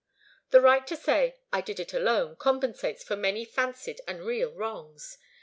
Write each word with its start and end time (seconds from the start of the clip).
The 0.49 0.61
right 0.61 0.87
to 0.87 0.95
say 0.95 1.35
'I 1.53 1.61
did 1.61 1.79
it 1.79 1.93
alone' 1.93 2.35
compensates 2.35 3.03
for 3.03 3.15
many 3.15 3.45
fancied 3.45 4.01
and 4.07 4.25
real 4.25 4.51
wrongs. 4.51 5.19